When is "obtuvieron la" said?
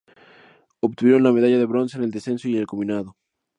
0.79-1.31